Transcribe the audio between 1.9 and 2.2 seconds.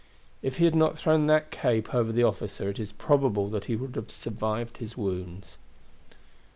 over